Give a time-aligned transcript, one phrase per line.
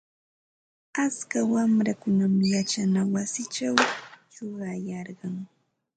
[1.03, 3.77] Atska wamrakunam yachana wasichaw
[4.33, 5.35] chuqayarkan.